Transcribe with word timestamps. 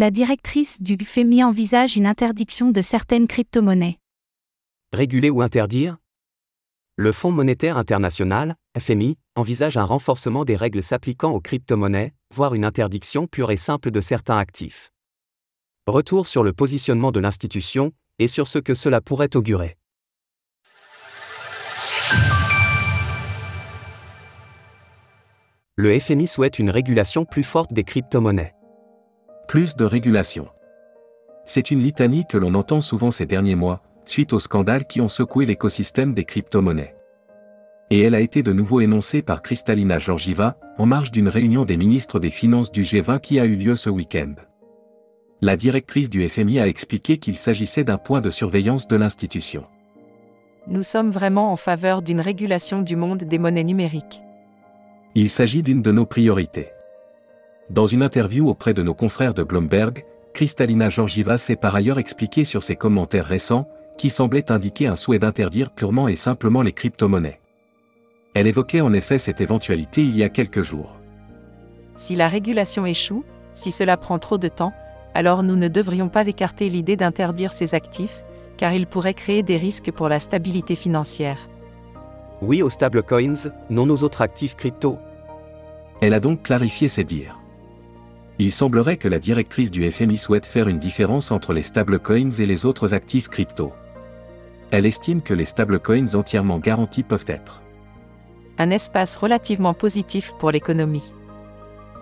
La 0.00 0.12
directrice 0.12 0.80
du 0.80 0.96
FMI 0.96 1.42
envisage 1.42 1.96
une 1.96 2.06
interdiction 2.06 2.70
de 2.70 2.80
certaines 2.80 3.26
crypto-monnaies. 3.26 3.98
Réguler 4.92 5.28
ou 5.28 5.42
interdire? 5.42 5.96
Le 6.94 7.10
Fonds 7.10 7.32
monétaire 7.32 7.76
international, 7.76 8.54
FMI, 8.78 9.16
envisage 9.34 9.76
un 9.76 9.82
renforcement 9.82 10.44
des 10.44 10.54
règles 10.54 10.84
s'appliquant 10.84 11.32
aux 11.32 11.40
crypto-monnaies, 11.40 12.14
voire 12.32 12.54
une 12.54 12.64
interdiction 12.64 13.26
pure 13.26 13.50
et 13.50 13.56
simple 13.56 13.90
de 13.90 14.00
certains 14.00 14.38
actifs. 14.38 14.92
Retour 15.88 16.28
sur 16.28 16.44
le 16.44 16.52
positionnement 16.52 17.10
de 17.10 17.18
l'institution 17.18 17.90
et 18.20 18.28
sur 18.28 18.46
ce 18.46 18.60
que 18.60 18.76
cela 18.76 19.00
pourrait 19.00 19.34
augurer. 19.34 19.78
Le 25.74 25.98
FMI 25.98 26.28
souhaite 26.28 26.60
une 26.60 26.70
régulation 26.70 27.24
plus 27.24 27.42
forte 27.42 27.72
des 27.72 27.82
crypto-monnaies. 27.82 28.54
Plus 29.48 29.76
de 29.76 29.86
régulation. 29.86 30.46
C'est 31.46 31.70
une 31.70 31.78
litanie 31.78 32.26
que 32.28 32.36
l'on 32.36 32.52
entend 32.52 32.82
souvent 32.82 33.10
ces 33.10 33.24
derniers 33.24 33.54
mois, 33.54 33.80
suite 34.04 34.34
aux 34.34 34.38
scandales 34.38 34.86
qui 34.86 35.00
ont 35.00 35.08
secoué 35.08 35.46
l'écosystème 35.46 36.12
des 36.12 36.24
crypto-monnaies. 36.24 36.94
Et 37.88 38.00
elle 38.00 38.14
a 38.14 38.20
été 38.20 38.42
de 38.42 38.52
nouveau 38.52 38.82
énoncée 38.82 39.22
par 39.22 39.40
Kristalina 39.40 39.98
Georgieva, 39.98 40.58
en 40.76 40.84
marge 40.84 41.12
d'une 41.12 41.28
réunion 41.28 41.64
des 41.64 41.78
ministres 41.78 42.20
des 42.20 42.28
Finances 42.28 42.70
du 42.70 42.82
G20 42.82 43.20
qui 43.20 43.40
a 43.40 43.46
eu 43.46 43.56
lieu 43.56 43.74
ce 43.74 43.88
week-end. 43.88 44.34
La 45.40 45.56
directrice 45.56 46.10
du 46.10 46.28
FMI 46.28 46.60
a 46.60 46.68
expliqué 46.68 47.16
qu'il 47.16 47.34
s'agissait 47.34 47.84
d'un 47.84 47.96
point 47.96 48.20
de 48.20 48.28
surveillance 48.28 48.86
de 48.86 48.96
l'institution. 48.96 49.64
Nous 50.66 50.82
sommes 50.82 51.10
vraiment 51.10 51.50
en 51.50 51.56
faveur 51.56 52.02
d'une 52.02 52.20
régulation 52.20 52.82
du 52.82 52.96
monde 52.96 53.24
des 53.24 53.38
monnaies 53.38 53.64
numériques. 53.64 54.20
Il 55.14 55.30
s'agit 55.30 55.62
d'une 55.62 55.80
de 55.80 55.90
nos 55.90 56.04
priorités. 56.04 56.68
Dans 57.70 57.86
une 57.86 58.02
interview 58.02 58.48
auprès 58.48 58.72
de 58.72 58.82
nos 58.82 58.94
confrères 58.94 59.34
de 59.34 59.42
Bloomberg, 59.42 60.04
Kristalina 60.32 60.88
Georgieva 60.88 61.36
s'est 61.36 61.56
par 61.56 61.74
ailleurs 61.74 61.98
expliquée 61.98 62.44
sur 62.44 62.62
ses 62.62 62.76
commentaires 62.76 63.26
récents, 63.26 63.68
qui 63.98 64.08
semblaient 64.08 64.50
indiquer 64.50 64.86
un 64.86 64.96
souhait 64.96 65.18
d'interdire 65.18 65.70
purement 65.70 66.08
et 66.08 66.16
simplement 66.16 66.62
les 66.62 66.72
crypto-monnaies. 66.72 67.40
Elle 68.34 68.46
évoquait 68.46 68.80
en 68.80 68.92
effet 68.92 69.18
cette 69.18 69.40
éventualité 69.40 70.02
il 70.02 70.16
y 70.16 70.22
a 70.22 70.28
quelques 70.28 70.62
jours. 70.62 70.94
Si 71.96 72.14
la 72.14 72.28
régulation 72.28 72.86
échoue, 72.86 73.24
si 73.52 73.70
cela 73.70 73.96
prend 73.96 74.18
trop 74.18 74.38
de 74.38 74.48
temps, 74.48 74.72
alors 75.14 75.42
nous 75.42 75.56
ne 75.56 75.68
devrions 75.68 76.08
pas 76.08 76.26
écarter 76.26 76.70
l'idée 76.70 76.96
d'interdire 76.96 77.52
ces 77.52 77.74
actifs, 77.74 78.22
car 78.56 78.72
ils 78.72 78.86
pourraient 78.86 79.14
créer 79.14 79.42
des 79.42 79.56
risques 79.56 79.90
pour 79.90 80.08
la 80.08 80.20
stabilité 80.20 80.76
financière. 80.76 81.38
Oui 82.40 82.62
aux 82.62 82.70
stablecoins, 82.70 83.50
non 83.68 83.90
aux 83.90 84.04
autres 84.04 84.22
actifs 84.22 84.54
crypto. 84.54 84.98
Elle 86.00 86.14
a 86.14 86.20
donc 86.20 86.44
clarifié 86.44 86.88
ses 86.88 87.04
dires. 87.04 87.37
Il 88.38 88.52
semblerait 88.52 88.96
que 88.96 89.08
la 89.08 89.18
directrice 89.18 89.70
du 89.70 89.90
FMI 89.90 90.16
souhaite 90.16 90.46
faire 90.46 90.68
une 90.68 90.78
différence 90.78 91.30
entre 91.30 91.52
les 91.52 91.62
stablecoins 91.62 92.30
et 92.38 92.46
les 92.46 92.66
autres 92.66 92.94
actifs 92.94 93.28
crypto. 93.28 93.72
Elle 94.70 94.86
estime 94.86 95.22
que 95.22 95.34
les 95.34 95.44
stablecoins 95.44 96.14
entièrement 96.14 96.58
garantis 96.58 97.02
peuvent 97.02 97.24
être 97.26 97.62
un 98.58 98.70
espace 98.70 99.16
relativement 99.16 99.72
positif 99.72 100.34
pour 100.38 100.50
l'économie. 100.50 101.12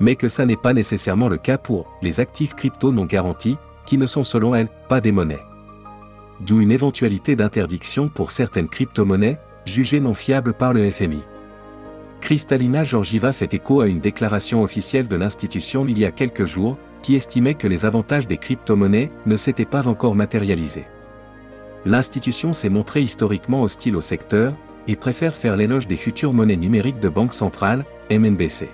Mais 0.00 0.16
que 0.16 0.28
ça 0.28 0.46
n'est 0.46 0.56
pas 0.56 0.72
nécessairement 0.72 1.28
le 1.28 1.36
cas 1.36 1.58
pour 1.58 1.92
les 2.02 2.20
actifs 2.20 2.54
crypto 2.54 2.90
non 2.90 3.04
garantis, 3.04 3.58
qui 3.84 3.98
ne 3.98 4.06
sont 4.06 4.24
selon 4.24 4.54
elle 4.54 4.68
pas 4.88 5.00
des 5.00 5.12
monnaies. 5.12 5.42
D'où 6.40 6.60
une 6.60 6.72
éventualité 6.72 7.36
d'interdiction 7.36 8.08
pour 8.08 8.30
certaines 8.30 8.68
crypto-monnaies, 8.68 9.38
jugées 9.66 10.00
non 10.00 10.14
fiables 10.14 10.54
par 10.54 10.72
le 10.72 10.90
FMI. 10.90 11.22
Kristalina 12.28 12.84
Georgieva 12.84 13.32
fait 13.32 13.54
écho 13.54 13.80
à 13.80 13.86
une 13.86 14.00
déclaration 14.00 14.62
officielle 14.62 15.08
de 15.08 15.16
l'institution 15.16 15.86
il 15.88 15.98
y 15.98 16.04
a 16.04 16.10
quelques 16.10 16.44
jours, 16.44 16.76
qui 17.00 17.14
estimait 17.14 17.54
que 17.54 17.66
les 17.66 17.86
avantages 17.86 18.26
des 18.26 18.36
crypto-monnaies 18.36 19.10
ne 19.24 19.34
s'étaient 19.34 19.64
pas 19.64 19.88
encore 19.88 20.14
matérialisés. 20.14 20.86
L'institution 21.86 22.52
s'est 22.52 22.68
montrée 22.68 23.00
historiquement 23.00 23.62
hostile 23.62 23.96
au 23.96 24.02
secteur, 24.02 24.52
et 24.86 24.94
préfère 24.94 25.32
faire 25.32 25.56
l'éloge 25.56 25.86
des 25.86 25.96
futures 25.96 26.34
monnaies 26.34 26.56
numériques 26.56 27.00
de 27.00 27.08
banque 27.08 27.32
centrale, 27.32 27.86
MNBC. 28.10 28.68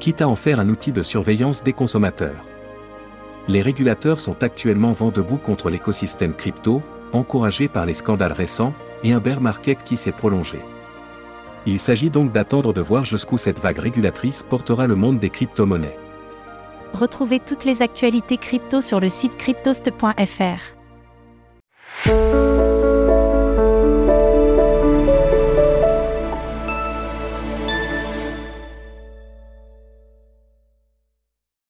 Quitte 0.00 0.22
à 0.22 0.28
en 0.28 0.34
faire 0.34 0.58
un 0.58 0.70
outil 0.70 0.92
de 0.92 1.02
surveillance 1.02 1.62
des 1.62 1.74
consommateurs. 1.74 2.42
Les 3.48 3.60
régulateurs 3.60 4.18
sont 4.18 4.42
actuellement 4.42 4.92
vent 4.92 5.10
debout 5.10 5.36
contre 5.36 5.68
l'écosystème 5.68 6.32
crypto, 6.32 6.82
encouragé 7.12 7.68
par 7.68 7.84
les 7.84 7.92
scandales 7.92 8.32
récents, 8.32 8.72
et 9.04 9.12
un 9.12 9.20
bear 9.20 9.42
market 9.42 9.84
qui 9.84 9.98
s'est 9.98 10.10
prolongé. 10.10 10.60
Il 11.66 11.80
s'agit 11.80 12.10
donc 12.10 12.32
d'attendre 12.32 12.72
de 12.72 12.80
voir 12.80 13.04
jusqu'où 13.04 13.36
cette 13.36 13.58
vague 13.58 13.78
régulatrice 13.78 14.44
portera 14.48 14.86
le 14.86 14.94
monde 14.94 15.18
des 15.18 15.30
crypto-monnaies. 15.30 15.98
Retrouvez 16.94 17.40
toutes 17.40 17.64
les 17.64 17.82
actualités 17.82 18.36
crypto 18.36 18.80
sur 18.80 19.00
le 19.00 19.08
site 19.08 19.36
cryptost.fr. 19.36 20.75